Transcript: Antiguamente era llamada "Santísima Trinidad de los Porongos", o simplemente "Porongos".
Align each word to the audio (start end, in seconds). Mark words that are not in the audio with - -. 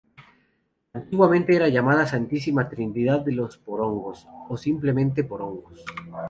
Antiguamente 0.93 1.55
era 1.55 1.69
llamada 1.69 2.07
"Santísima 2.07 2.67
Trinidad 2.67 3.19
de 3.19 3.33
los 3.33 3.57
Porongos", 3.59 4.27
o 4.49 4.57
simplemente 4.57 5.23
"Porongos". 5.23 5.85